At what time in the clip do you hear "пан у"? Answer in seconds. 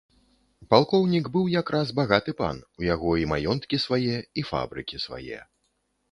2.39-2.85